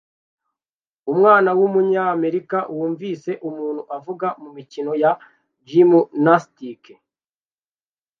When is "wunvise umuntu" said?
2.75-3.81